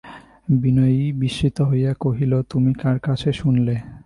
বিনয় 0.61 0.99
বিস্মিত 1.21 1.57
হইয়া 1.61 1.91
কহিল, 2.03 2.33
তুমি 2.51 2.71
কার 2.81 2.97
কাছে 2.99 3.29
শুনলে? 3.33 3.75